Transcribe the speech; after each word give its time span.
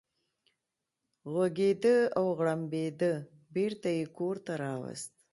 غوږېده 1.31 1.95
او 2.17 2.25
غړمبېده، 2.37 3.13
بېرته 3.55 3.87
یې 3.97 4.05
کور 4.17 4.35
ته 4.45 4.53
راوست. 4.63 5.11